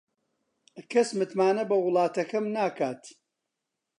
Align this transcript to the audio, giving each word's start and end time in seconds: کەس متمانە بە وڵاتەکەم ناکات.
کەس 0.91 1.09
متمانە 1.19 1.63
بە 1.69 1.75
وڵاتەکەم 1.85 2.45
ناکات. 2.55 3.01